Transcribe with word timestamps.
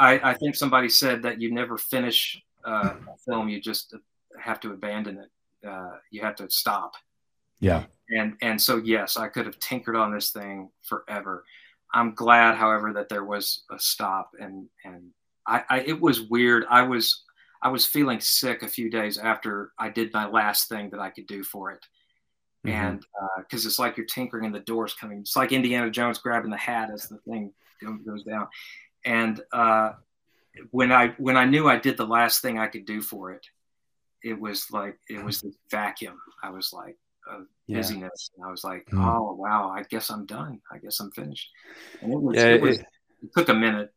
I, 0.00 0.30
I 0.30 0.34
think 0.34 0.56
somebody 0.56 0.88
said 0.88 1.22
that 1.22 1.40
you 1.40 1.52
never 1.52 1.76
finish 1.76 2.42
uh, 2.66 2.94
a 3.06 3.16
film; 3.28 3.48
you 3.48 3.60
just 3.60 3.94
have 4.40 4.58
to 4.60 4.72
abandon 4.72 5.18
it. 5.18 5.68
Uh, 5.68 5.96
you 6.10 6.22
have 6.22 6.36
to 6.36 6.50
stop. 6.50 6.94
Yeah. 7.60 7.84
And 8.08 8.34
and 8.40 8.60
so 8.60 8.78
yes, 8.78 9.16
I 9.16 9.28
could 9.28 9.46
have 9.46 9.58
tinkered 9.58 9.96
on 9.96 10.12
this 10.12 10.30
thing 10.30 10.70
forever. 10.82 11.44
I'm 11.92 12.14
glad, 12.14 12.56
however, 12.56 12.92
that 12.94 13.08
there 13.08 13.24
was 13.24 13.64
a 13.70 13.78
stop, 13.78 14.30
and 14.40 14.68
and 14.84 15.10
I, 15.46 15.64
I 15.68 15.80
it 15.80 16.00
was 16.00 16.22
weird. 16.22 16.64
I 16.70 16.82
was 16.82 17.24
I 17.62 17.68
was 17.68 17.86
feeling 17.86 18.20
sick 18.20 18.62
a 18.62 18.68
few 18.68 18.90
days 18.90 19.18
after 19.18 19.72
I 19.78 19.90
did 19.90 20.14
my 20.14 20.26
last 20.26 20.68
thing 20.68 20.90
that 20.90 21.00
I 21.00 21.10
could 21.10 21.26
do 21.26 21.44
for 21.44 21.72
it. 21.72 21.84
Mm-hmm. 22.66 22.76
And 22.76 23.04
because 23.38 23.66
uh, 23.66 23.68
it's 23.68 23.78
like 23.78 23.96
you're 23.96 24.06
tinkering 24.06 24.46
and 24.46 24.54
the 24.54 24.60
doors 24.60 24.94
coming. 24.94 25.20
It's 25.20 25.36
like 25.36 25.52
Indiana 25.52 25.90
Jones 25.90 26.18
grabbing 26.18 26.50
the 26.50 26.56
hat 26.56 26.90
as 26.92 27.08
the 27.08 27.18
thing 27.18 27.52
goes 28.04 28.24
down. 28.24 28.48
And 29.04 29.40
uh, 29.52 29.92
when 30.70 30.92
I 30.92 31.08
when 31.18 31.36
I 31.36 31.44
knew 31.44 31.68
I 31.68 31.78
did 31.78 31.96
the 31.96 32.06
last 32.06 32.42
thing 32.42 32.58
I 32.58 32.66
could 32.66 32.84
do 32.84 33.00
for 33.00 33.32
it, 33.32 33.46
it 34.22 34.38
was 34.38 34.66
like 34.70 34.98
it 35.08 35.24
was 35.24 35.40
this 35.40 35.56
vacuum. 35.70 36.18
I 36.42 36.50
was 36.50 36.72
like 36.72 36.96
of 37.26 37.46
busyness, 37.68 38.30
yeah. 38.32 38.36
and 38.36 38.48
I 38.48 38.50
was 38.50 38.64
like, 38.64 38.86
mm-hmm. 38.86 39.04
oh 39.04 39.34
wow, 39.34 39.70
I 39.70 39.84
guess 39.84 40.10
I'm 40.10 40.26
done. 40.26 40.60
I 40.70 40.78
guess 40.78 41.00
I'm 41.00 41.10
finished. 41.12 41.48
And 42.02 42.12
it 42.12 42.20
was, 42.20 42.36
yeah, 42.36 42.48
it, 42.48 42.62
was, 42.62 42.78
it, 42.78 42.86
it 43.22 43.30
took 43.34 43.48
a 43.48 43.54
minute 43.54 43.92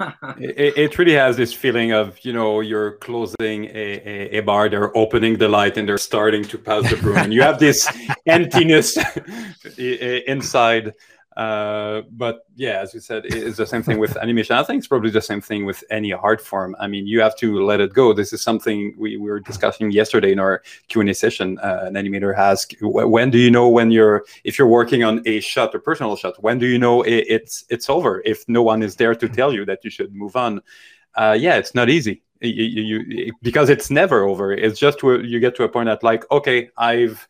it, 0.38 0.78
it, 0.78 0.98
really 0.98 1.12
has 1.12 1.36
this 1.36 1.52
feeling 1.52 1.92
of 1.92 2.18
you 2.24 2.32
know 2.32 2.60
you're 2.60 2.92
closing 2.98 3.64
a, 3.66 3.68
a, 3.74 4.38
a, 4.38 4.40
bar 4.40 4.68
they're 4.68 4.96
opening 4.96 5.36
the 5.36 5.48
light 5.48 5.76
and 5.76 5.88
they're 5.88 5.98
starting 5.98 6.42
to 6.42 6.56
pass 6.58 6.88
the 6.90 6.96
broom 6.96 7.16
and 7.18 7.34
you 7.34 7.42
have 7.42 7.58
this 7.58 7.88
emptiness 8.26 8.98
inside 9.78 10.94
uh, 11.40 12.02
but 12.12 12.44
yeah, 12.54 12.80
as 12.80 12.92
you 12.92 13.00
said, 13.00 13.22
it's 13.24 13.56
the 13.56 13.66
same 13.66 13.82
thing 13.82 13.98
with 13.98 14.14
animation. 14.24 14.56
I 14.56 14.62
think 14.62 14.76
it's 14.80 14.86
probably 14.86 15.08
the 15.08 15.22
same 15.22 15.40
thing 15.40 15.64
with 15.64 15.82
any 15.90 16.12
art 16.12 16.42
form. 16.42 16.76
I 16.78 16.86
mean, 16.86 17.06
you 17.06 17.22
have 17.22 17.34
to 17.36 17.64
let 17.64 17.80
it 17.80 17.94
go. 17.94 18.12
This 18.12 18.34
is 18.34 18.42
something 18.42 18.94
we, 18.98 19.16
we 19.16 19.30
were 19.30 19.40
discussing 19.40 19.90
yesterday 19.90 20.32
in 20.32 20.38
our 20.38 20.62
Q 20.88 21.00
and 21.00 21.08
A 21.08 21.14
session. 21.14 21.58
Uh, 21.60 21.84
an 21.84 21.94
animator 21.94 22.36
asked, 22.36 22.76
"When 22.82 23.30
do 23.30 23.38
you 23.38 23.50
know 23.50 23.70
when 23.70 23.90
you're 23.90 24.26
if 24.44 24.58
you're 24.58 24.68
working 24.68 25.02
on 25.02 25.22
a 25.24 25.40
shot, 25.40 25.74
a 25.74 25.78
personal 25.78 26.14
shot? 26.14 26.34
When 26.42 26.58
do 26.58 26.66
you 26.66 26.78
know 26.78 27.00
it, 27.04 27.24
it's 27.26 27.64
it's 27.70 27.88
over? 27.88 28.20
If 28.26 28.46
no 28.46 28.62
one 28.62 28.82
is 28.82 28.96
there 28.96 29.14
to 29.14 29.26
tell 29.26 29.50
you 29.54 29.64
that 29.64 29.82
you 29.82 29.88
should 29.88 30.14
move 30.14 30.36
on." 30.36 30.60
Uh, 31.14 31.38
yeah, 31.40 31.56
it's 31.56 31.74
not 31.74 31.88
easy. 31.88 32.22
You, 32.42 32.64
you, 32.64 33.04
you, 33.08 33.32
because 33.40 33.70
it's 33.70 33.90
never 33.90 34.24
over. 34.24 34.52
It's 34.52 34.78
just 34.78 35.02
you 35.02 35.40
get 35.40 35.56
to 35.56 35.64
a 35.64 35.68
point 35.70 35.86
that 35.86 36.02
like, 36.02 36.30
okay, 36.30 36.68
I've 36.76 37.26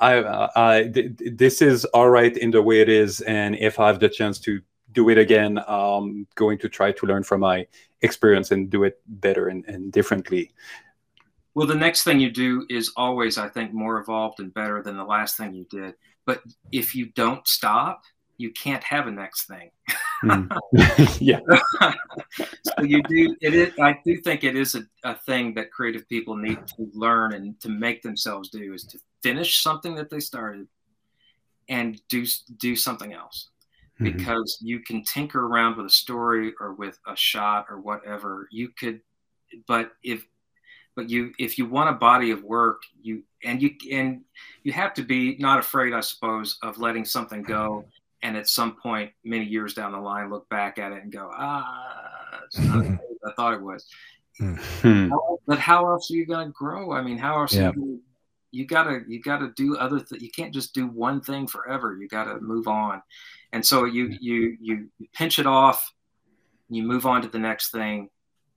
I, 0.00 0.48
I 0.56 0.88
th- 0.88 1.12
this 1.18 1.62
is 1.62 1.84
all 1.86 2.10
right 2.10 2.36
in 2.36 2.50
the 2.50 2.62
way 2.62 2.80
it 2.80 2.88
is, 2.88 3.20
and 3.22 3.56
if 3.56 3.78
I 3.78 3.86
have 3.88 4.00
the 4.00 4.08
chance 4.08 4.38
to 4.40 4.60
do 4.92 5.08
it 5.08 5.18
again, 5.18 5.58
I'm 5.66 6.26
going 6.34 6.58
to 6.58 6.68
try 6.68 6.92
to 6.92 7.06
learn 7.06 7.22
from 7.22 7.40
my 7.40 7.66
experience 8.02 8.50
and 8.50 8.68
do 8.68 8.84
it 8.84 9.00
better 9.06 9.48
and, 9.48 9.64
and 9.66 9.92
differently. 9.92 10.52
Well, 11.54 11.66
the 11.66 11.74
next 11.74 12.04
thing 12.04 12.18
you 12.18 12.30
do 12.30 12.66
is 12.70 12.92
always, 12.96 13.38
I 13.38 13.48
think, 13.48 13.72
more 13.72 14.00
evolved 14.00 14.40
and 14.40 14.52
better 14.52 14.82
than 14.82 14.96
the 14.96 15.04
last 15.04 15.36
thing 15.36 15.52
you 15.52 15.66
did. 15.70 15.94
But 16.24 16.42
if 16.72 16.94
you 16.94 17.06
don't 17.14 17.46
stop, 17.46 18.02
you 18.38 18.50
can't 18.52 18.82
have 18.82 19.06
a 19.06 19.10
next 19.10 19.46
thing. 19.46 19.70
mm. 20.24 20.58
yeah. 21.20 21.40
so 22.64 22.82
you 22.82 23.02
do 23.02 23.36
it 23.40 23.54
is 23.54 23.72
I 23.78 23.98
do 24.04 24.16
think 24.22 24.44
it 24.44 24.56
is 24.56 24.74
a, 24.74 24.82
a 25.04 25.14
thing 25.14 25.54
that 25.54 25.70
creative 25.70 26.08
people 26.08 26.36
need 26.36 26.58
to 26.68 26.90
learn 26.94 27.34
and 27.34 27.58
to 27.60 27.68
make 27.68 28.02
themselves 28.02 28.48
do 28.48 28.72
is 28.72 28.84
to 28.84 28.98
finish 29.22 29.62
something 29.62 29.94
that 29.96 30.10
they 30.10 30.20
started 30.20 30.66
and 31.68 32.00
do 32.08 32.26
do 32.58 32.76
something 32.76 33.12
else. 33.12 33.48
Mm-hmm. 34.00 34.16
Because 34.16 34.58
you 34.60 34.80
can 34.80 35.04
tinker 35.04 35.46
around 35.46 35.76
with 35.76 35.86
a 35.86 35.90
story 35.90 36.54
or 36.60 36.74
with 36.74 36.98
a 37.06 37.16
shot 37.16 37.66
or 37.68 37.80
whatever. 37.80 38.48
You 38.50 38.70
could 38.70 39.00
but 39.66 39.92
if 40.02 40.26
but 40.94 41.08
you 41.08 41.32
if 41.38 41.58
you 41.58 41.66
want 41.66 41.90
a 41.90 41.92
body 41.92 42.30
of 42.30 42.42
work 42.42 42.82
you 43.00 43.22
and 43.44 43.62
you 43.62 43.70
and 43.90 44.22
you 44.62 44.72
have 44.72 44.94
to 44.94 45.02
be 45.02 45.36
not 45.38 45.58
afraid 45.58 45.92
i 45.92 46.00
suppose 46.00 46.58
of 46.62 46.78
letting 46.78 47.04
something 47.04 47.42
go 47.42 47.84
and 48.22 48.36
at 48.36 48.48
some 48.48 48.76
point 48.76 49.10
many 49.24 49.44
years 49.44 49.74
down 49.74 49.92
the 49.92 49.98
line 49.98 50.30
look 50.30 50.48
back 50.48 50.78
at 50.78 50.92
it 50.92 51.02
and 51.02 51.12
go 51.12 51.30
ah 51.34 52.40
it's 52.44 52.58
not 52.58 52.84
i 53.26 53.32
thought 53.36 53.54
it 53.54 53.62
was 53.62 53.86
mm-hmm. 54.40 55.12
but 55.46 55.58
how 55.58 55.86
else 55.86 56.10
are 56.10 56.14
you 56.14 56.26
going 56.26 56.46
to 56.46 56.52
grow 56.52 56.92
i 56.92 57.02
mean 57.02 57.18
how 57.18 57.40
else 57.40 57.54
yeah. 57.54 57.72
you, 57.74 57.91
you 58.52 58.66
gotta 58.66 59.00
you 59.08 59.20
gotta 59.20 59.52
do 59.56 59.76
other 59.76 59.98
th- 59.98 60.22
you 60.22 60.30
can't 60.30 60.54
just 60.54 60.74
do 60.74 60.86
one 60.86 61.20
thing 61.20 61.46
forever 61.46 61.96
you 62.00 62.06
gotta 62.06 62.38
move 62.40 62.68
on 62.68 63.02
and 63.52 63.64
so 63.64 63.84
you 63.84 64.16
you 64.20 64.56
you 64.60 64.88
pinch 65.14 65.38
it 65.38 65.46
off 65.46 65.92
you 66.68 66.82
move 66.82 67.06
on 67.06 67.22
to 67.22 67.28
the 67.28 67.38
next 67.38 67.70
thing 67.70 68.08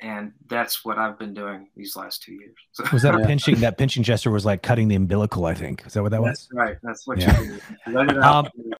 and 0.00 0.32
that's 0.46 0.84
what 0.84 0.98
I've 0.98 1.18
been 1.18 1.32
doing 1.32 1.68
these 1.74 1.96
last 1.96 2.22
two 2.22 2.34
years. 2.34 2.54
So, 2.72 2.84
was 2.92 3.02
that 3.02 3.18
yeah. 3.18 3.26
pinching? 3.26 3.60
That 3.60 3.78
pinching 3.78 4.02
gesture 4.02 4.30
was 4.30 4.44
like 4.44 4.62
cutting 4.62 4.88
the 4.88 4.94
umbilical. 4.94 5.46
I 5.46 5.54
think 5.54 5.86
is 5.86 5.94
that 5.94 6.02
what 6.02 6.10
that 6.10 6.20
was? 6.20 6.30
that's 6.30 6.48
was. 6.50 6.58
Right. 6.58 6.76
That's 6.82 7.06
what 7.06 7.18
yeah. 7.18 7.40
you 7.40 7.46
do. 7.86 7.92
Let 7.92 8.10
it 8.10 8.18
out. 8.18 8.46
Um, 8.46 8.52